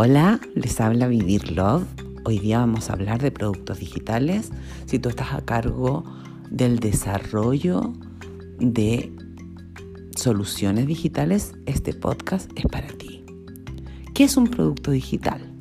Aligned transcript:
Hola, 0.00 0.38
les 0.54 0.80
habla 0.80 1.08
Vivir 1.08 1.50
Love. 1.50 1.82
Hoy 2.24 2.38
día 2.38 2.60
vamos 2.60 2.88
a 2.88 2.92
hablar 2.92 3.20
de 3.20 3.32
productos 3.32 3.80
digitales. 3.80 4.52
Si 4.86 5.00
tú 5.00 5.08
estás 5.08 5.32
a 5.32 5.40
cargo 5.40 6.04
del 6.50 6.78
desarrollo 6.78 7.94
de 8.60 9.12
soluciones 10.14 10.86
digitales, 10.86 11.54
este 11.66 11.94
podcast 11.94 12.48
es 12.54 12.66
para 12.66 12.86
ti. 12.86 13.24
¿Qué 14.14 14.22
es 14.22 14.36
un 14.36 14.46
producto 14.46 14.92
digital? 14.92 15.52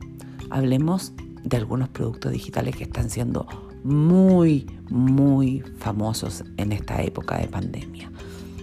Hablemos 0.51 1.13
de 1.43 1.57
algunos 1.57 1.89
productos 1.89 2.31
digitales 2.31 2.75
que 2.75 2.83
están 2.83 3.09
siendo 3.09 3.47
muy, 3.83 4.67
muy 4.91 5.63
famosos 5.79 6.43
en 6.57 6.73
esta 6.73 7.01
época 7.01 7.39
de 7.39 7.47
pandemia. 7.47 8.11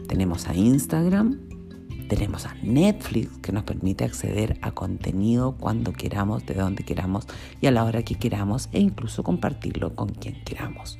Tenemos 0.07 0.47
a 0.47 0.55
Instagram, 0.55 1.41
tenemos 2.09 2.47
a 2.47 2.55
Netflix 2.63 3.39
que 3.39 3.53
nos 3.53 3.65
permite 3.65 4.05
acceder 4.05 4.59
a 4.63 4.73
contenido 4.73 5.57
cuando 5.59 5.93
queramos, 5.93 6.45
de 6.47 6.55
donde 6.55 6.85
queramos 6.85 7.27
y 7.61 7.67
a 7.67 7.71
la 7.71 7.85
hora 7.85 8.03
que 8.03 8.17
queramos 8.17 8.69
e 8.73 8.81
incluso 8.81 9.23
compartirlo 9.23 9.95
con 9.95 10.11
quien 10.11 10.43
queramos. 10.45 10.99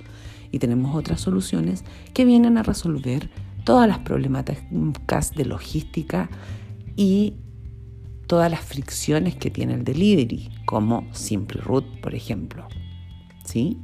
Y 0.51 0.59
tenemos 0.59 0.95
otras 0.95 1.21
soluciones 1.21 1.85
que 2.13 2.25
vienen 2.25 2.59
a 2.59 2.63
resolver 2.63 3.29
todas 3.65 3.89
las 3.89 3.99
problemáticas 3.99 5.35
de 5.35 5.45
logística 5.45 6.29
y 6.97 7.35
todas 8.27 8.51
las 8.51 8.61
fricciones 8.61 9.37
que 9.37 9.51
tiene 9.51 9.75
el 9.75 9.85
delivery, 9.85 10.51
como 10.65 11.07
Root, 11.49 12.01
por 12.01 12.15
ejemplo. 12.15 12.67
¿Sí? 13.45 13.79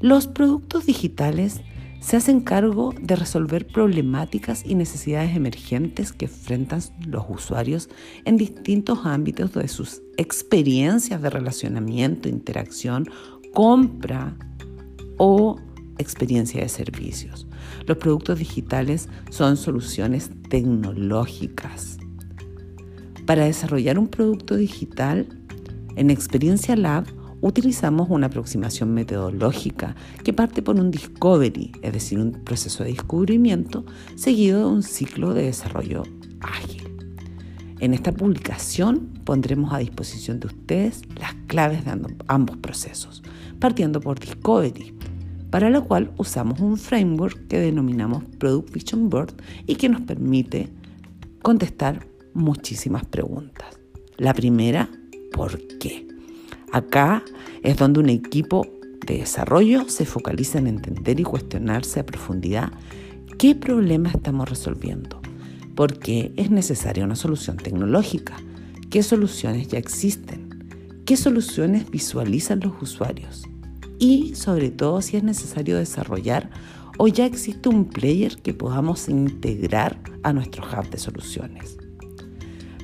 Los 0.00 0.26
productos 0.26 0.86
digitales 0.86 1.60
se 2.00 2.16
hacen 2.16 2.40
cargo 2.40 2.94
de 3.00 3.16
resolver 3.16 3.66
problemáticas 3.66 4.64
y 4.64 4.74
necesidades 4.74 5.36
emergentes 5.36 6.12
que 6.12 6.26
enfrentan 6.26 6.80
los 7.06 7.24
usuarios 7.28 7.88
en 8.24 8.36
distintos 8.36 9.00
ámbitos 9.04 9.52
de 9.54 9.68
sus 9.68 10.02
experiencias 10.16 11.20
de 11.20 11.30
relacionamiento, 11.30 12.28
interacción, 12.28 13.08
compra 13.52 14.36
o 15.16 15.58
experiencia 15.98 16.60
de 16.60 16.68
servicios. 16.68 17.46
Los 17.86 17.96
productos 17.98 18.38
digitales 18.38 19.08
son 19.30 19.56
soluciones 19.56 20.30
tecnológicas. 20.48 21.98
Para 23.24 23.46
desarrollar 23.46 23.98
un 23.98 24.08
producto 24.08 24.56
digital, 24.56 25.26
en 25.96 26.10
Experiencia 26.10 26.76
Lab 26.76 27.06
utilizamos 27.40 28.08
una 28.10 28.26
aproximación 28.26 28.94
metodológica 28.94 29.94
que 30.24 30.32
parte 30.32 30.62
por 30.62 30.76
un 30.76 30.90
discovery, 30.90 31.72
es 31.82 31.92
decir, 31.92 32.18
un 32.18 32.32
proceso 32.32 32.84
de 32.84 32.90
descubrimiento, 32.90 33.84
seguido 34.14 34.60
de 34.60 34.66
un 34.76 34.82
ciclo 34.82 35.34
de 35.34 35.44
desarrollo 35.44 36.02
ágil. 36.40 36.82
En 37.78 37.92
esta 37.92 38.12
publicación 38.12 39.12
pondremos 39.24 39.72
a 39.72 39.78
disposición 39.78 40.40
de 40.40 40.46
ustedes 40.46 41.02
las 41.18 41.34
claves 41.46 41.84
de 41.84 41.92
ambos 42.26 42.56
procesos, 42.56 43.22
partiendo 43.58 44.00
por 44.00 44.18
Discovery, 44.18 44.94
para 45.50 45.68
lo 45.68 45.84
cual 45.84 46.10
usamos 46.16 46.60
un 46.60 46.78
framework 46.78 47.48
que 47.48 47.58
denominamos 47.58 48.24
Product 48.38 48.72
Vision 48.72 49.10
Board 49.10 49.34
y 49.66 49.76
que 49.76 49.88
nos 49.88 50.00
permite 50.02 50.70
contestar 51.42 52.06
muchísimas 52.34 53.04
preguntas. 53.04 53.78
La 54.16 54.32
primera, 54.32 54.88
¿por 55.32 55.60
qué? 55.78 56.05
Acá 56.76 57.24
es 57.62 57.78
donde 57.78 58.00
un 58.00 58.10
equipo 58.10 58.66
de 59.06 59.20
desarrollo 59.20 59.88
se 59.88 60.04
focaliza 60.04 60.58
en 60.58 60.66
entender 60.66 61.18
y 61.18 61.22
cuestionarse 61.22 62.00
a 62.00 62.04
profundidad 62.04 62.70
qué 63.38 63.54
problema 63.54 64.10
estamos 64.10 64.46
resolviendo, 64.46 65.22
por 65.74 65.98
qué 65.98 66.34
es 66.36 66.50
necesaria 66.50 67.02
una 67.02 67.16
solución 67.16 67.56
tecnológica, 67.56 68.36
qué 68.90 69.02
soluciones 69.02 69.68
ya 69.68 69.78
existen, 69.78 70.68
qué 71.06 71.16
soluciones 71.16 71.90
visualizan 71.90 72.60
los 72.60 72.74
usuarios 72.82 73.44
y 73.98 74.34
sobre 74.34 74.70
todo 74.70 75.00
si 75.00 75.16
es 75.16 75.22
necesario 75.22 75.78
desarrollar 75.78 76.50
o 76.98 77.08
ya 77.08 77.24
existe 77.24 77.70
un 77.70 77.86
player 77.86 78.36
que 78.42 78.52
podamos 78.52 79.08
integrar 79.08 79.98
a 80.22 80.34
nuestro 80.34 80.62
hub 80.62 80.90
de 80.90 80.98
soluciones. 80.98 81.78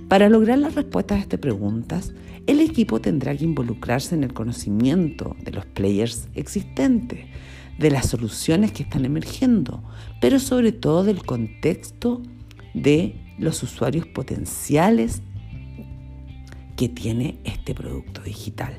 Para 0.08 0.30
lograr 0.30 0.58
las 0.58 0.76
respuestas 0.76 1.18
a 1.18 1.20
estas 1.20 1.40
preguntas, 1.40 2.14
el 2.46 2.60
equipo 2.60 3.00
tendrá 3.00 3.36
que 3.36 3.44
involucrarse 3.44 4.14
en 4.14 4.24
el 4.24 4.32
conocimiento 4.32 5.36
de 5.42 5.52
los 5.52 5.66
players 5.66 6.28
existentes, 6.34 7.26
de 7.78 7.90
las 7.90 8.08
soluciones 8.08 8.72
que 8.72 8.82
están 8.82 9.04
emergiendo, 9.04 9.82
pero 10.20 10.38
sobre 10.38 10.72
todo 10.72 11.04
del 11.04 11.24
contexto 11.24 12.22
de 12.74 13.16
los 13.38 13.62
usuarios 13.62 14.06
potenciales 14.06 15.22
que 16.76 16.88
tiene 16.88 17.38
este 17.44 17.74
producto 17.74 18.22
digital. 18.22 18.74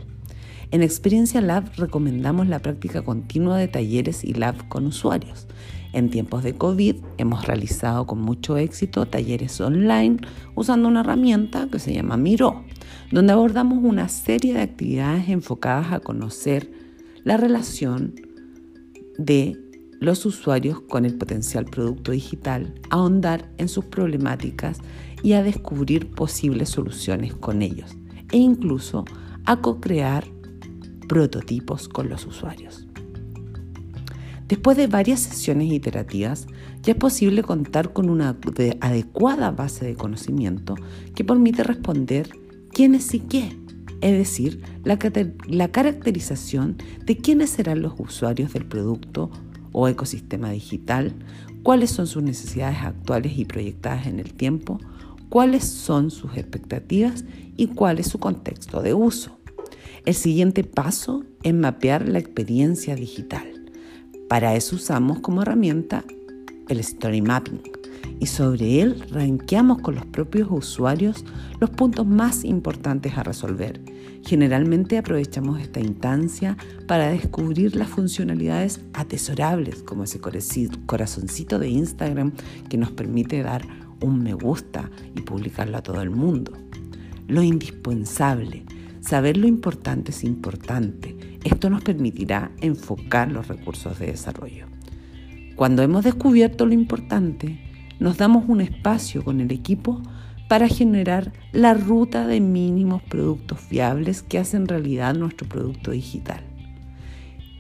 En 0.72 0.82
Experiencia 0.82 1.40
Lab 1.40 1.72
recomendamos 1.78 2.48
la 2.48 2.60
práctica 2.60 3.04
continua 3.04 3.58
de 3.58 3.68
talleres 3.68 4.24
y 4.24 4.34
lab 4.34 4.68
con 4.70 4.88
usuarios. 4.88 5.48
En 5.94 6.10
tiempos 6.10 6.44
de 6.44 6.56
COVID 6.56 6.96
hemos 7.20 7.46
realizado 7.46 8.08
con 8.08 8.20
mucho 8.20 8.58
éxito 8.58 9.06
talleres 9.06 9.62
online 9.62 10.18
usando 10.56 10.88
una 10.88 11.02
herramienta 11.02 11.68
que 11.72 11.78
se 11.78 11.94
llama 11.94 12.18
Miro 12.18 12.64
donde 13.14 13.32
abordamos 13.32 13.84
una 13.84 14.10
serie 14.10 14.56
de 14.56 14.62
actividades 14.62 15.30
enfocadas 15.30 15.94
a 15.94 16.00
conocer 16.00 16.72
la 17.24 17.38
relación 17.38 18.16
de 19.20 19.56
los 20.00 20.26
usuarios 20.26 20.82
con 20.82 21.06
el 21.06 21.16
potencial 21.16 21.66
producto 21.66 22.12
digital, 22.12 22.74
a 22.90 22.96
ahondar 22.96 23.52
en 23.60 23.70
sus 23.70 23.86
problemáticas 23.86 24.80
y 25.22 25.34
a 25.34 25.44
descubrir 25.44 26.10
posibles 26.10 26.70
soluciones 26.70 27.36
con 27.36 27.62
ellos 27.62 27.96
e 28.32 28.38
incluso 28.38 29.06
a 29.46 29.62
co-crear 29.62 30.26
prototipos 31.08 31.88
con 31.88 32.10
los 32.10 32.26
usuarios. 32.26 32.88
Después 34.48 34.76
de 34.76 34.88
varias 34.88 35.20
sesiones 35.20 35.72
iterativas, 35.72 36.48
ya 36.82 36.94
es 36.94 36.98
posible 36.98 37.44
contar 37.44 37.94
con 37.94 38.10
una 38.10 38.36
adecuada 38.82 39.52
base 39.52 39.86
de 39.86 39.96
conocimiento 39.96 40.74
que 41.14 41.24
permite 41.24 41.64
responder 41.64 42.43
quiénes 42.74 43.14
y 43.14 43.20
qué, 43.20 43.56
es 44.02 44.12
decir, 44.18 44.62
la, 44.84 45.00
la 45.48 45.68
caracterización 45.70 46.78
de 47.06 47.18
quiénes 47.18 47.52
serán 47.52 47.82
los 47.82 47.94
usuarios 47.98 48.54
del 48.54 48.66
producto 48.66 49.32
o 49.72 49.88
ecosistema 49.88 50.52
digital, 50.52 51.14
cuáles 51.64 51.92
son 51.92 52.08
sus 52.08 52.24
necesidades 52.24 52.80
actuales 52.80 53.38
y 53.38 53.46
proyectadas 53.46 54.08
en 54.08 54.20
el 54.20 54.34
tiempo, 54.34 54.80
cuáles 55.30 55.64
son 55.64 56.12
sus 56.12 56.36
expectativas 56.36 57.24
y 57.56 57.68
cuál 57.68 58.00
es 58.00 58.08
su 58.08 58.20
contexto 58.20 58.82
de 58.82 58.94
uso. 58.94 59.40
El 60.06 60.16
siguiente 60.16 60.64
paso 60.64 61.24
es 61.44 61.54
mapear 61.54 62.10
la 62.10 62.20
experiencia 62.20 62.96
digital. 62.96 63.48
Para 64.28 64.56
eso 64.56 64.76
usamos 64.76 65.20
como 65.22 65.44
herramienta 65.44 66.04
el 66.68 66.80
Story 66.80 67.22
Mapping 67.22 67.62
y 68.20 68.28
sobre 68.28 68.82
él 68.82 69.04
ranqueamos 69.10 69.80
con 69.80 69.96
los 69.96 70.06
propios 70.06 70.48
usuarios 70.52 71.26
los 71.60 71.70
puntos 71.70 72.06
más 72.06 72.44
importantes 72.44 73.18
a 73.18 73.24
resolver. 73.24 73.82
Generalmente 74.26 74.98
aprovechamos 74.98 75.60
esta 75.60 75.80
instancia 75.80 76.58
para 76.88 77.10
descubrir 77.10 77.76
las 77.76 77.90
funcionalidades 77.90 78.82
atesorables, 78.94 79.84
como 79.84 80.04
ese 80.04 80.20
corazoncito 80.86 81.60
de 81.60 81.70
Instagram 81.70 82.32
que 82.70 82.78
nos 82.78 82.92
permite 82.92 83.44
dar 83.44 83.64
un 84.02 84.24
me 84.24 84.34
gusta 84.34 84.90
y 85.16 85.22
publicarlo 85.22 85.78
a 85.78 85.84
todo 85.84 86.02
el 86.02 86.10
mundo. 86.10 86.54
Lo 87.28 87.42
indispensable, 87.42 88.64
saber 89.02 89.38
lo 89.38 89.48
importante 89.48 90.12
es 90.12 90.24
importante. 90.24 91.16
Esto 91.44 91.70
nos 91.70 91.84
permitirá 91.84 92.52
enfocar 92.62 93.32
los 93.32 93.48
recursos 93.48 94.00
de 94.00 94.08
desarrollo. 94.08 94.68
Cuando 95.56 95.84
hemos 95.84 96.04
descubierto 96.04 96.66
lo 96.66 96.74
importante, 96.74 97.60
nos 98.00 98.18
damos 98.18 98.46
un 98.48 98.62
espacio 98.62 99.24
con 99.24 99.42
el 99.42 99.52
equipo 99.52 100.02
para 100.48 100.68
generar 100.68 101.32
la 101.52 101.74
ruta 101.74 102.28
de 102.28 102.40
mínimos 102.40 103.02
productos 103.04 103.60
fiables 103.60 104.22
que 104.22 104.40
hacen 104.40 104.68
realidad 104.68 105.16
nuestro 105.16 105.48
producto 105.48 105.92
digital 105.92 106.42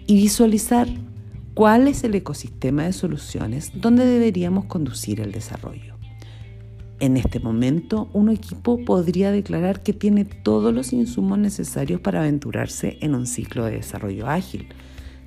y 0.05 0.15
visualizar 0.15 0.87
cuál 1.53 1.87
es 1.87 2.03
el 2.03 2.15
ecosistema 2.15 2.83
de 2.83 2.93
soluciones 2.93 3.71
donde 3.73 4.05
deberíamos 4.05 4.65
conducir 4.65 5.21
el 5.21 5.31
desarrollo. 5.31 5.93
En 6.99 7.17
este 7.17 7.39
momento, 7.39 8.09
un 8.13 8.29
equipo 8.29 8.83
podría 8.85 9.31
declarar 9.31 9.83
que 9.83 9.93
tiene 9.93 10.25
todos 10.25 10.73
los 10.73 10.93
insumos 10.93 11.37
necesarios 11.37 11.99
para 11.99 12.21
aventurarse 12.21 12.97
en 13.01 13.15
un 13.15 13.27
ciclo 13.27 13.65
de 13.65 13.71
desarrollo 13.71 14.27
ágil, 14.29 14.67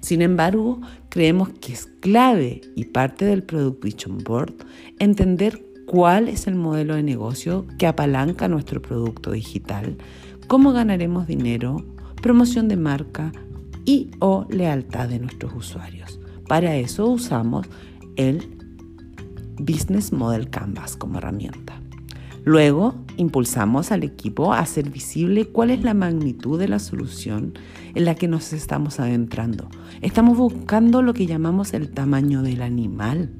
sin 0.07 0.23
embargo, 0.23 0.81
creemos 1.09 1.49
que 1.49 1.73
es 1.73 1.87
clave 1.99 2.61
y 2.77 2.85
parte 2.85 3.25
del 3.25 3.43
Product 3.43 3.83
Vision 3.83 4.19
Board 4.19 4.55
entender 5.01 5.67
cuál 5.85 6.29
es 6.29 6.47
el 6.47 6.55
modelo 6.55 6.95
de 6.95 7.03
negocio 7.03 7.67
que 7.77 7.89
apalanca 7.89 8.47
nuestro 8.47 8.81
producto 8.81 9.33
digital, 9.33 9.97
cómo 10.47 10.73
ganaremos 10.73 11.27
dinero, 11.27 11.85
promoción 12.23 12.69
de 12.69 12.77
marca 12.77 13.33
y 13.85 14.13
o 14.21 14.47
lealtad 14.49 15.09
de 15.09 15.19
nuestros 15.19 15.53
usuarios. 15.53 16.21
Para 16.47 16.77
eso 16.77 17.09
usamos 17.09 17.67
el 18.15 18.49
Business 19.59 20.13
Model 20.13 20.51
Canvas 20.51 20.95
como 20.95 21.19
herramienta. 21.19 21.81
Luego, 22.47 22.95
impulsamos 23.17 23.91
al 23.91 24.05
equipo 24.05 24.53
a 24.53 24.61
hacer 24.61 24.89
visible 24.89 25.47
cuál 25.47 25.71
es 25.71 25.83
la 25.83 25.95
magnitud 25.95 26.61
de 26.61 26.69
la 26.69 26.79
solución 26.79 27.55
en 27.97 28.05
la 28.05 28.15
que 28.15 28.29
nos 28.29 28.53
estamos 28.53 29.01
adentrando. 29.01 29.69
Estamos 30.01 30.39
buscando 30.39 31.03
lo 31.03 31.13
que 31.13 31.27
llamamos 31.27 31.75
el 31.75 31.91
tamaño 31.91 32.43
del 32.43 32.63
animal. 32.63 33.33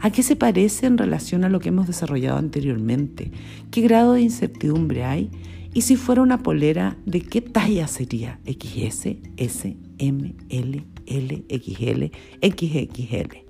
¿A 0.00 0.10
qué 0.10 0.22
se 0.22 0.36
parece 0.36 0.84
en 0.84 0.98
relación 0.98 1.44
a 1.44 1.48
lo 1.48 1.60
que 1.60 1.70
hemos 1.70 1.86
desarrollado 1.86 2.36
anteriormente? 2.36 3.32
¿Qué 3.70 3.80
grado 3.80 4.12
de 4.12 4.20
incertidumbre 4.20 5.04
hay? 5.04 5.30
Y 5.72 5.80
si 5.80 5.96
fuera 5.96 6.20
una 6.20 6.42
polera, 6.42 6.98
¿de 7.06 7.22
qué 7.22 7.40
talla 7.40 7.86
sería? 7.88 8.38
¿XS, 8.44 9.16
S, 9.38 9.76
M, 9.96 10.34
L, 10.50 10.84
L, 11.06 11.44
XL, 11.48 12.04
XXL? 12.46 13.46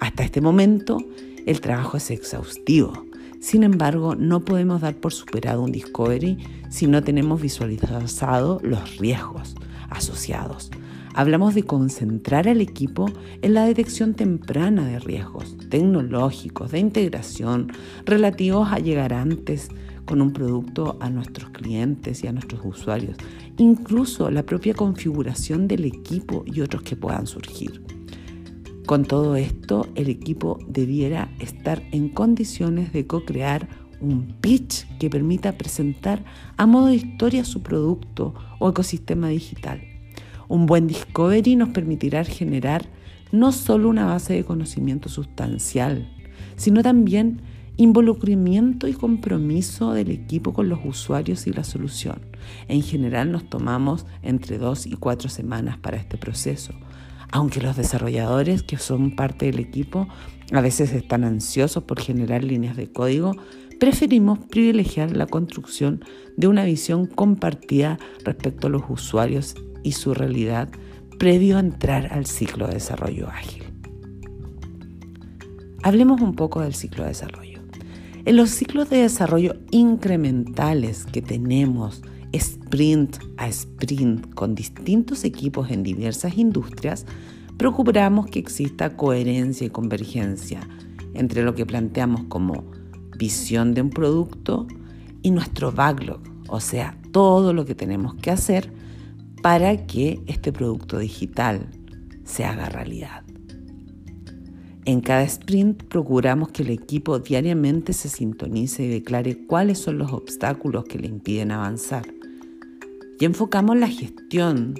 Hasta 0.00 0.24
este 0.24 0.40
momento, 0.40 0.98
el 1.46 1.60
trabajo 1.60 1.96
es 1.96 2.10
exhaustivo. 2.10 3.06
Sin 3.46 3.62
embargo, 3.62 4.16
no 4.16 4.44
podemos 4.44 4.80
dar 4.80 4.96
por 4.96 5.12
superado 5.12 5.62
un 5.62 5.70
discovery 5.70 6.36
si 6.68 6.88
no 6.88 7.04
tenemos 7.04 7.40
visualizado 7.40 8.58
los 8.64 8.98
riesgos 8.98 9.54
asociados. 9.88 10.72
Hablamos 11.14 11.54
de 11.54 11.62
concentrar 11.62 12.48
al 12.48 12.60
equipo 12.60 13.08
en 13.42 13.54
la 13.54 13.64
detección 13.64 14.14
temprana 14.14 14.84
de 14.88 14.98
riesgos 14.98 15.56
tecnológicos, 15.70 16.72
de 16.72 16.80
integración, 16.80 17.70
relativos 18.04 18.72
a 18.72 18.80
llegar 18.80 19.12
antes 19.12 19.68
con 20.06 20.22
un 20.22 20.32
producto 20.32 20.98
a 20.98 21.08
nuestros 21.08 21.50
clientes 21.50 22.24
y 22.24 22.26
a 22.26 22.32
nuestros 22.32 22.62
usuarios, 22.64 23.16
incluso 23.58 24.28
la 24.28 24.42
propia 24.42 24.74
configuración 24.74 25.68
del 25.68 25.84
equipo 25.84 26.42
y 26.46 26.62
otros 26.62 26.82
que 26.82 26.96
puedan 26.96 27.28
surgir. 27.28 27.95
Con 28.86 29.04
todo 29.04 29.34
esto, 29.34 29.88
el 29.96 30.08
equipo 30.08 30.60
debiera 30.68 31.28
estar 31.40 31.82
en 31.90 32.08
condiciones 32.08 32.92
de 32.92 33.04
co-crear 33.04 33.68
un 34.00 34.36
pitch 34.40 34.86
que 34.98 35.10
permita 35.10 35.58
presentar 35.58 36.24
a 36.56 36.66
modo 36.66 36.86
de 36.86 36.94
historia 36.94 37.44
su 37.44 37.64
producto 37.64 38.32
o 38.60 38.68
ecosistema 38.68 39.28
digital. 39.28 39.82
Un 40.46 40.66
buen 40.66 40.86
discovery 40.86 41.56
nos 41.56 41.70
permitirá 41.70 42.22
generar 42.22 42.86
no 43.32 43.50
solo 43.50 43.88
una 43.88 44.06
base 44.06 44.34
de 44.34 44.44
conocimiento 44.44 45.08
sustancial, 45.08 46.08
sino 46.54 46.84
también 46.84 47.40
involucramiento 47.76 48.86
y 48.86 48.92
compromiso 48.92 49.94
del 49.94 50.12
equipo 50.12 50.52
con 50.52 50.68
los 50.68 50.78
usuarios 50.84 51.48
y 51.48 51.52
la 51.52 51.64
solución. 51.64 52.20
En 52.68 52.82
general 52.82 53.32
nos 53.32 53.50
tomamos 53.50 54.06
entre 54.22 54.58
dos 54.58 54.86
y 54.86 54.92
cuatro 54.92 55.28
semanas 55.28 55.76
para 55.76 55.96
este 55.96 56.16
proceso, 56.16 56.72
aunque 57.32 57.60
los 57.60 57.76
desarrolladores 57.76 58.62
que 58.62 58.78
son 58.78 59.14
parte 59.14 59.46
del 59.46 59.58
equipo 59.58 60.08
a 60.52 60.60
veces 60.60 60.92
están 60.92 61.24
ansiosos 61.24 61.82
por 61.82 62.00
generar 62.00 62.44
líneas 62.44 62.76
de 62.76 62.90
código, 62.92 63.32
preferimos 63.80 64.38
privilegiar 64.38 65.16
la 65.16 65.26
construcción 65.26 66.04
de 66.36 66.48
una 66.48 66.64
visión 66.64 67.06
compartida 67.06 67.98
respecto 68.24 68.68
a 68.68 68.70
los 68.70 68.82
usuarios 68.88 69.54
y 69.82 69.92
su 69.92 70.14
realidad 70.14 70.68
previo 71.18 71.56
a 71.56 71.60
entrar 71.60 72.12
al 72.12 72.26
ciclo 72.26 72.66
de 72.66 72.74
desarrollo 72.74 73.28
ágil. 73.28 73.64
Hablemos 75.82 76.20
un 76.20 76.34
poco 76.34 76.60
del 76.60 76.74
ciclo 76.74 77.04
de 77.04 77.10
desarrollo. 77.10 77.60
En 78.24 78.36
los 78.36 78.50
ciclos 78.50 78.90
de 78.90 78.98
desarrollo 78.98 79.56
incrementales 79.70 81.06
que 81.06 81.22
tenemos 81.22 82.02
sprint 82.36 83.18
a 83.36 83.48
sprint 83.48 84.34
con 84.34 84.54
distintos 84.54 85.24
equipos 85.24 85.70
en 85.70 85.82
diversas 85.82 86.38
industrias, 86.38 87.06
procuramos 87.56 88.26
que 88.26 88.38
exista 88.38 88.96
coherencia 88.96 89.66
y 89.66 89.70
convergencia 89.70 90.60
entre 91.14 91.42
lo 91.42 91.54
que 91.54 91.66
planteamos 91.66 92.24
como 92.24 92.64
visión 93.16 93.74
de 93.74 93.82
un 93.82 93.90
producto 93.90 94.66
y 95.22 95.30
nuestro 95.30 95.72
backlog, 95.72 96.20
o 96.48 96.60
sea, 96.60 96.98
todo 97.12 97.52
lo 97.52 97.64
que 97.64 97.74
tenemos 97.74 98.14
que 98.14 98.30
hacer 98.30 98.72
para 99.42 99.86
que 99.86 100.20
este 100.26 100.52
producto 100.52 100.98
digital 100.98 101.68
se 102.24 102.44
haga 102.44 102.68
realidad. 102.68 103.22
En 104.84 105.00
cada 105.00 105.24
sprint 105.24 105.82
procuramos 105.84 106.50
que 106.50 106.62
el 106.62 106.70
equipo 106.70 107.18
diariamente 107.18 107.92
se 107.92 108.08
sintonice 108.08 108.84
y 108.84 108.88
declare 108.88 109.46
cuáles 109.46 109.78
son 109.78 109.98
los 109.98 110.12
obstáculos 110.12 110.84
que 110.84 110.98
le 110.98 111.08
impiden 111.08 111.50
avanzar 111.50 112.15
y 113.18 113.24
enfocamos 113.24 113.76
la 113.76 113.88
gestión 113.88 114.74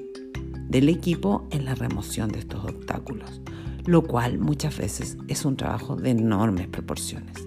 del 0.69 0.89
equipo 0.89 1.47
en 1.51 1.65
la 1.65 1.75
remoción 1.75 2.31
de 2.31 2.41
estos 2.41 2.65
obstáculos, 2.65 3.41
lo 3.87 4.03
cual 4.03 4.39
muchas 4.39 4.77
veces 4.77 5.17
es 5.29 5.45
un 5.45 5.57
trabajo 5.57 5.97
de 5.97 6.11
enormes 6.11 6.69
proporciones. 6.69 7.47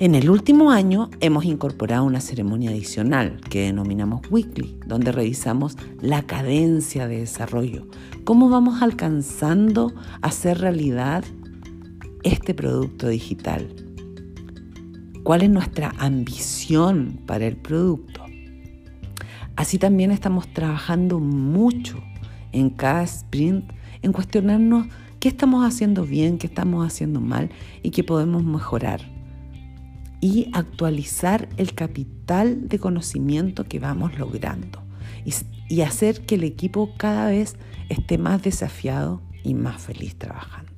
En 0.00 0.14
el 0.14 0.30
último 0.30 0.70
año 0.70 1.10
hemos 1.20 1.44
incorporado 1.44 2.04
una 2.04 2.22
ceremonia 2.22 2.70
adicional 2.70 3.38
que 3.50 3.64
denominamos 3.64 4.22
Weekly, 4.30 4.78
donde 4.86 5.12
revisamos 5.12 5.76
la 6.00 6.22
cadencia 6.22 7.06
de 7.06 7.18
desarrollo, 7.18 7.86
cómo 8.24 8.48
vamos 8.48 8.80
alcanzando 8.80 9.92
a 10.22 10.28
hacer 10.28 10.58
realidad 10.58 11.22
este 12.22 12.54
producto 12.54 13.08
digital, 13.08 13.68
cuál 15.22 15.42
es 15.42 15.50
nuestra 15.50 15.94
ambición 15.98 17.20
para 17.26 17.46
el 17.46 17.56
producto 17.56 18.19
Así 19.60 19.76
también 19.76 20.10
estamos 20.10 20.50
trabajando 20.54 21.20
mucho 21.20 22.02
en 22.50 22.70
cada 22.70 23.02
sprint 23.02 23.70
en 24.00 24.10
cuestionarnos 24.10 24.86
qué 25.18 25.28
estamos 25.28 25.66
haciendo 25.66 26.06
bien, 26.06 26.38
qué 26.38 26.46
estamos 26.46 26.86
haciendo 26.86 27.20
mal 27.20 27.50
y 27.82 27.90
qué 27.90 28.02
podemos 28.02 28.42
mejorar. 28.42 29.02
Y 30.22 30.48
actualizar 30.54 31.46
el 31.58 31.74
capital 31.74 32.70
de 32.70 32.78
conocimiento 32.78 33.64
que 33.64 33.78
vamos 33.78 34.18
logrando 34.18 34.82
y, 35.68 35.82
hacer 35.82 36.24
que 36.24 36.36
el 36.36 36.44
equipo 36.44 36.94
cada 36.96 37.28
vez 37.28 37.56
esté 37.90 38.16
más 38.16 38.42
desafiado 38.42 39.20
y 39.44 39.52
más 39.52 39.82
feliz 39.82 40.16
trabajando. 40.16 40.69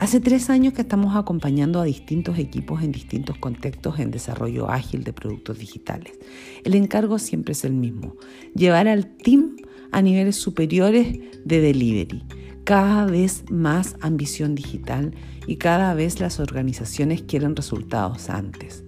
Hace 0.00 0.18
tres 0.18 0.48
años 0.48 0.72
que 0.72 0.80
estamos 0.80 1.14
acompañando 1.14 1.78
a 1.78 1.84
distintos 1.84 2.38
equipos 2.38 2.82
en 2.82 2.90
distintos 2.90 3.36
contextos 3.36 3.98
en 3.98 4.10
desarrollo 4.10 4.70
ágil 4.70 5.04
de 5.04 5.12
productos 5.12 5.58
digitales. 5.58 6.18
El 6.64 6.74
encargo 6.74 7.18
siempre 7.18 7.52
es 7.52 7.66
el 7.66 7.74
mismo, 7.74 8.16
llevar 8.54 8.88
al 8.88 9.14
team 9.18 9.56
a 9.92 10.00
niveles 10.00 10.36
superiores 10.36 11.20
de 11.44 11.60
delivery, 11.60 12.24
cada 12.64 13.04
vez 13.04 13.44
más 13.50 13.96
ambición 14.00 14.54
digital 14.54 15.14
y 15.46 15.56
cada 15.56 15.92
vez 15.92 16.18
las 16.18 16.40
organizaciones 16.40 17.20
quieren 17.20 17.54
resultados 17.54 18.30
antes. 18.30 18.84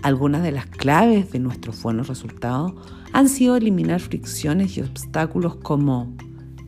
Algunas 0.00 0.42
de 0.42 0.52
las 0.52 0.64
claves 0.64 1.30
de 1.30 1.40
nuestros 1.40 1.82
buenos 1.82 2.08
resultados 2.08 2.72
han 3.12 3.28
sido 3.28 3.56
eliminar 3.56 4.00
fricciones 4.00 4.78
y 4.78 4.80
obstáculos 4.80 5.56
como 5.56 6.16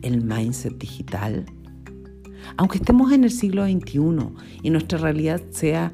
el 0.03 0.23
mindset 0.23 0.77
digital, 0.77 1.47
aunque 2.55 2.77
estemos 2.77 3.11
en 3.11 3.23
el 3.23 3.31
siglo 3.31 3.65
XXI 3.65 3.99
y 4.63 4.69
nuestra 4.69 4.97
realidad 4.97 5.41
sea 5.51 5.91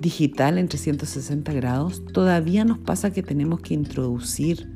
digital 0.00 0.58
en 0.58 0.68
360 0.68 1.52
grados, 1.52 2.02
todavía 2.12 2.64
nos 2.64 2.78
pasa 2.78 3.12
que 3.12 3.22
tenemos 3.22 3.60
que 3.60 3.74
introducir 3.74 4.70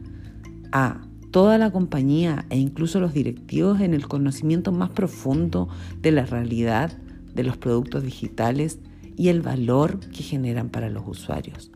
a 0.72 1.06
toda 1.30 1.58
la 1.58 1.70
compañía 1.70 2.46
e 2.50 2.58
incluso 2.58 3.00
los 3.00 3.14
directivos 3.14 3.80
en 3.80 3.94
el 3.94 4.06
conocimiento 4.06 4.72
más 4.72 4.90
profundo 4.90 5.68
de 6.00 6.12
la 6.12 6.26
realidad 6.26 6.96
de 7.34 7.42
los 7.44 7.56
productos 7.56 8.02
digitales 8.02 8.78
y 9.16 9.28
el 9.28 9.40
valor 9.42 10.00
que 10.00 10.22
generan 10.22 10.68
para 10.68 10.90
los 10.90 11.04
usuarios. 11.06 11.70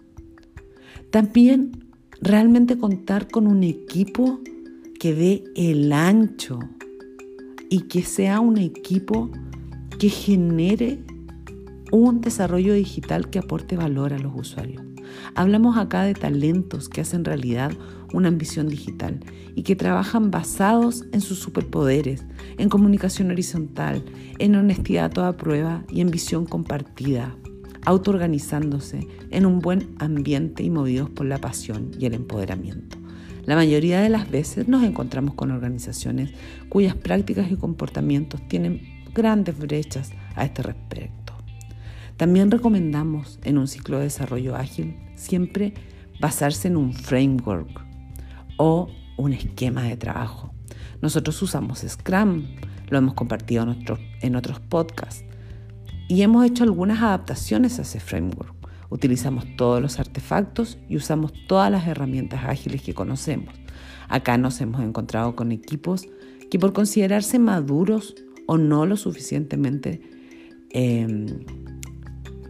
También 1.11 1.87
realmente 2.21 2.79
contar 2.79 3.29
con 3.29 3.47
un 3.47 3.63
equipo 3.63 4.41
que 4.99 5.15
dé 5.15 5.45
el 5.55 5.93
ancho 5.93 6.59
y 7.71 7.83
que 7.83 8.03
sea 8.03 8.41
un 8.41 8.59
equipo 8.59 9.31
que 9.99 10.09
genere 10.09 11.03
un 11.93 12.21
desarrollo 12.21 12.75
digital 12.75 13.31
que 13.31 13.39
aporte 13.39 13.77
valor 13.77 14.13
a 14.13 14.19
los 14.19 14.35
usuarios. 14.35 14.83
Hablamos 15.35 15.77
acá 15.77 16.03
de 16.03 16.15
talentos 16.15 16.89
que 16.89 17.01
hacen 17.01 17.25
realidad 17.25 17.73
una 18.13 18.29
ambición 18.29 18.69
digital 18.69 19.21
y 19.55 19.63
que 19.63 19.77
trabajan 19.77 20.31
basados 20.31 21.05
en 21.13 21.21
sus 21.21 21.39
superpoderes, 21.39 22.25
en 22.59 22.69
comunicación 22.69 23.31
horizontal, 23.31 24.05
en 24.39 24.55
honestidad 24.55 25.07
a 25.07 25.11
toda 25.11 25.37
prueba 25.37 25.85
y 25.91 26.01
en 26.01 26.11
visión 26.11 26.47
compartida, 26.47 27.37
autoorganizándose 27.85 29.07
en 29.31 29.47
un 29.47 29.61
buen 29.61 29.95
ambiente 29.99 30.63
y 30.63 30.71
movidos 30.71 31.11
por 31.11 31.27
la 31.27 31.39
pasión 31.39 31.91
y 31.99 32.07
el 32.07 32.15
empoderamiento. 32.15 32.96
La 33.47 33.55
mayoría 33.55 34.01
de 34.01 34.09
las 34.09 34.29
veces 34.29 34.67
nos 34.67 34.83
encontramos 34.83 35.35
con 35.35 35.53
organizaciones 35.53 36.33
cuyas 36.69 36.97
prácticas 36.97 37.51
y 37.51 37.57
comportamientos 37.57 38.41
tienen 38.49 39.05
grandes 39.15 39.57
brechas 39.57 40.11
a 40.35 40.45
este 40.45 40.63
respecto. 40.63 41.33
También 42.17 42.51
recomendamos 42.51 43.39
en 43.45 43.59
un 43.59 43.69
ciclo 43.69 43.99
de 43.99 44.05
desarrollo 44.05 44.57
ágil 44.57 44.97
siempre 45.15 45.75
basarse 46.21 46.67
en 46.67 46.77
un 46.77 46.93
framework 46.93 47.85
o 48.57 48.89
un 49.17 49.33
esquema 49.33 49.85
de 49.85 49.97
trabajo. 49.97 50.53
Nosotros 51.01 51.41
usamos 51.41 51.85
Scrum, 51.87 52.45
lo 52.89 52.99
hemos 52.99 53.15
compartido 53.15 53.63
en, 54.23 54.37
otros 54.37 54.59
podcasts 54.61 55.25
y 56.09 56.23
hemos 56.23 56.45
hecho 56.45 56.65
algunas 56.65 57.01
adaptaciones 57.01 57.79
a 57.79 57.83
ese 57.83 58.01
framework. 58.01 58.56
Utilizamos 58.91 59.45
todos 59.57 59.81
los 59.83 59.99
artefactos 59.99 60.79
y 60.89 60.97
usamos 60.97 61.33
todas 61.49 61.71
las 61.71 61.87
herramientas 61.87 62.45
ágiles 62.45 62.83
que 62.83 62.95
conocemos. 62.95 63.55
Acá 64.09 64.39
nos 64.39 64.61
hemos 64.61 64.83
encontrado 64.83 65.35
con 65.35 65.53
equipos 65.53 66.07
que 66.51 66.59
por 66.59 66.73
considerarse 66.73 67.39
maduros 67.39 68.15
o 68.47 68.59
no 68.59 68.87
lo 68.87 68.97
suficientemente 68.97 70.01
em, 70.71 71.27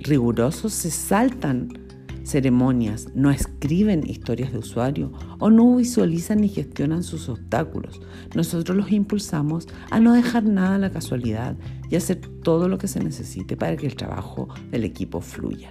rigurosos 0.00 0.72
se 0.72 0.90
saltan 0.90 1.86
ceremonias, 2.26 3.08
no 3.14 3.30
escriben 3.30 4.04
historias 4.04 4.52
de 4.52 4.58
usuario 4.58 5.12
o 5.38 5.48
no 5.48 5.76
visualizan 5.76 6.40
ni 6.40 6.48
gestionan 6.48 7.04
sus 7.04 7.28
obstáculos. 7.28 8.00
Nosotros 8.34 8.76
los 8.76 8.90
impulsamos 8.90 9.68
a 9.90 10.00
no 10.00 10.12
dejar 10.12 10.42
nada 10.44 10.74
a 10.74 10.78
la 10.78 10.90
casualidad 10.90 11.56
y 11.88 11.94
hacer 11.94 12.20
todo 12.42 12.68
lo 12.68 12.78
que 12.78 12.88
se 12.88 13.02
necesite 13.02 13.56
para 13.56 13.76
que 13.76 13.86
el 13.86 13.94
trabajo 13.94 14.48
del 14.72 14.84
equipo 14.84 15.20
fluya. 15.20 15.70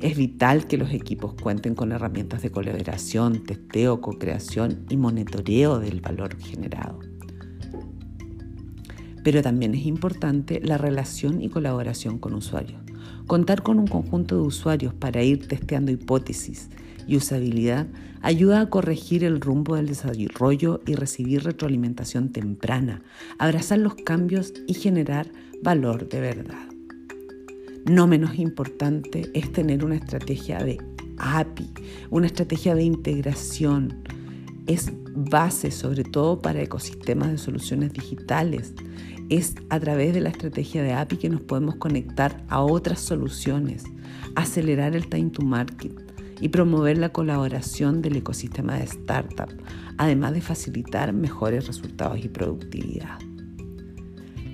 Es 0.00 0.16
vital 0.16 0.66
que 0.66 0.76
los 0.76 0.92
equipos 0.92 1.34
cuenten 1.40 1.74
con 1.74 1.92
herramientas 1.92 2.42
de 2.42 2.50
colaboración, 2.50 3.44
testeo, 3.44 4.00
co-creación 4.00 4.84
y 4.90 4.96
monitoreo 4.96 5.78
del 5.78 6.00
valor 6.00 6.36
generado. 6.38 7.00
Pero 9.24 9.42
también 9.42 9.74
es 9.74 9.86
importante 9.86 10.60
la 10.62 10.78
relación 10.78 11.40
y 11.40 11.48
colaboración 11.48 12.18
con 12.18 12.34
usuarios. 12.34 12.80
Contar 13.26 13.62
con 13.62 13.80
un 13.80 13.86
conjunto 13.86 14.36
de 14.36 14.42
usuarios 14.42 14.94
para 14.94 15.22
ir 15.22 15.48
testeando 15.48 15.90
hipótesis 15.90 16.68
y 17.08 17.16
usabilidad 17.16 17.86
ayuda 18.22 18.60
a 18.60 18.70
corregir 18.70 19.24
el 19.24 19.40
rumbo 19.40 19.76
del 19.76 19.86
desarrollo 19.86 20.80
y 20.86 20.94
recibir 20.94 21.42
retroalimentación 21.42 22.30
temprana, 22.30 23.02
abrazar 23.38 23.78
los 23.78 23.94
cambios 23.94 24.52
y 24.66 24.74
generar 24.74 25.30
valor 25.62 26.08
de 26.08 26.20
verdad. 26.20 26.75
No 27.88 28.06
menos 28.06 28.38
importante 28.38 29.30
es 29.32 29.52
tener 29.52 29.84
una 29.84 29.94
estrategia 29.94 30.58
de 30.58 30.78
API, 31.18 31.70
una 32.10 32.26
estrategia 32.26 32.74
de 32.74 32.82
integración. 32.82 34.02
Es 34.66 34.90
base 35.14 35.70
sobre 35.70 36.02
todo 36.02 36.40
para 36.42 36.60
ecosistemas 36.60 37.30
de 37.30 37.38
soluciones 37.38 37.92
digitales 37.92 38.74
es 39.28 39.54
a 39.70 39.80
través 39.80 40.14
de 40.14 40.20
la 40.20 40.28
estrategia 40.28 40.82
de 40.82 40.92
API 40.92 41.16
que 41.16 41.28
nos 41.28 41.40
podemos 41.40 41.76
conectar 41.76 42.44
a 42.48 42.60
otras 42.60 43.00
soluciones, 43.00 43.84
acelerar 44.34 44.94
el 44.94 45.08
time 45.08 45.30
to 45.30 45.42
market 45.42 45.92
y 46.40 46.48
promover 46.48 46.98
la 46.98 47.10
colaboración 47.10 48.02
del 48.02 48.16
ecosistema 48.16 48.76
de 48.76 48.84
startup, 48.84 49.50
además 49.96 50.34
de 50.34 50.42
facilitar 50.42 51.12
mejores 51.12 51.66
resultados 51.66 52.24
y 52.24 52.28
productividad. 52.28 53.18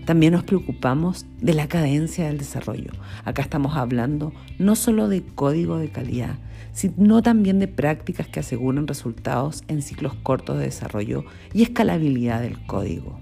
También 0.04 0.32
nos 0.32 0.42
preocupamos 0.42 1.26
de 1.40 1.54
la 1.54 1.68
cadencia 1.68 2.26
del 2.26 2.38
desarrollo. 2.38 2.90
Acá 3.24 3.42
estamos 3.42 3.76
hablando 3.76 4.32
no 4.58 4.74
solo 4.74 5.08
de 5.08 5.22
código 5.22 5.78
de 5.78 5.90
calidad, 5.90 6.38
sino 6.72 7.22
también 7.22 7.58
de 7.60 7.68
prácticas 7.68 8.26
que 8.26 8.40
aseguran 8.40 8.88
resultados 8.88 9.62
en 9.68 9.80
ciclos 9.80 10.14
cortos 10.22 10.58
de 10.58 10.64
desarrollo 10.64 11.24
y 11.52 11.62
escalabilidad 11.62 12.40
del 12.40 12.64
código. 12.66 13.20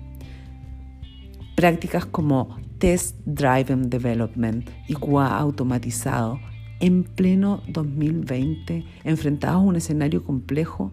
Prácticas 1.54 2.06
como 2.06 2.56
Test 2.78 3.16
Driven 3.26 3.90
Development 3.90 4.68
y 4.88 4.94
QA 4.94 5.36
automatizado 5.36 6.40
en 6.80 7.04
pleno 7.04 7.62
2020, 7.68 8.84
enfrentados 9.04 9.56
a 9.56 9.66
un 9.66 9.76
escenario 9.76 10.24
complejo, 10.24 10.92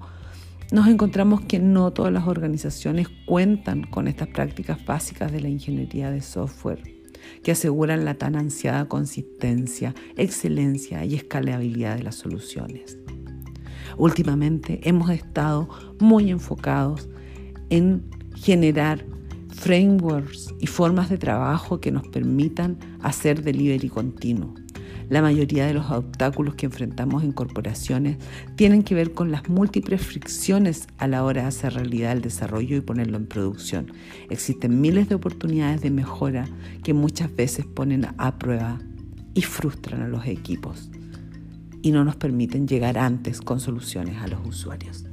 nos 0.72 0.88
encontramos 0.88 1.42
que 1.42 1.60
no 1.60 1.92
todas 1.92 2.12
las 2.12 2.28
organizaciones 2.28 3.08
cuentan 3.26 3.84
con 3.84 4.08
estas 4.08 4.28
prácticas 4.28 4.84
básicas 4.86 5.32
de 5.32 5.42
la 5.42 5.50
ingeniería 5.50 6.12
de 6.12 6.22
software 6.22 6.82
que 7.44 7.52
aseguran 7.52 8.06
la 8.06 8.16
tan 8.16 8.36
ansiada 8.36 8.88
consistencia, 8.88 9.94
excelencia 10.16 11.06
y 11.06 11.16
escalabilidad 11.16 11.98
de 11.98 12.04
las 12.04 12.16
soluciones. 12.16 12.98
Últimamente 13.98 14.82
hemos 14.84 15.10
estado 15.10 15.70
muy 16.00 16.30
enfocados 16.30 17.10
en 17.70 18.04
generar 18.36 19.06
frameworks 19.50 20.54
y 20.60 20.68
formas 20.68 21.10
de 21.10 21.18
trabajo 21.18 21.80
que 21.80 21.92
nos 21.92 22.08
permitan 22.10 22.78
hacer 23.02 23.42
delivery 23.42 23.90
continuo. 23.90 24.54
La 25.10 25.22
mayoría 25.22 25.66
de 25.66 25.74
los 25.74 25.90
obstáculos 25.90 26.56
que 26.56 26.66
enfrentamos 26.66 27.24
en 27.24 27.32
corporaciones 27.32 28.18
tienen 28.56 28.84
que 28.84 28.96
ver 28.96 29.14
con 29.14 29.32
las 29.32 29.48
múltiples 29.48 30.02
fricciones 30.02 30.88
a 30.98 31.08
la 31.08 31.24
hora 31.24 31.44
de 31.44 31.48
hacer 31.48 31.74
realidad 31.74 32.12
el 32.12 32.22
desarrollo 32.22 32.76
y 32.76 32.82
ponerlo 32.82 33.18
en 33.18 33.26
producción. 33.26 33.92
Existen 34.30 34.82
miles 34.82 35.08
de 35.08 35.16
oportunidades 35.16 35.82
de 35.82 35.92
mejora 35.92 36.48
que 36.84 36.94
muchas 36.94 37.34
veces 37.36 37.66
ponen 37.66 38.08
a 38.18 38.38
prueba 38.38 38.80
y 39.34 39.44
frustran 39.44 40.02
a 40.02 40.08
los 40.08 40.26
equipos 40.26 40.90
y 41.82 41.92
no 41.92 42.04
nos 42.04 42.16
permiten 42.16 42.68
llegar 42.68 42.98
antes 42.98 43.40
con 43.40 43.60
soluciones 43.60 44.18
a 44.22 44.28
los 44.28 44.46
usuarios. 44.46 45.06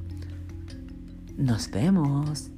Nos 1.36 1.70
vemos. 1.70 2.50